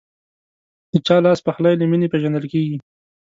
د 0.91 0.93
چا 1.07 1.15
لاسپخلی 1.25 1.73
له 1.79 1.85
مینې 1.91 2.07
پیژندل 2.13 2.45
کېږي. 2.53 2.77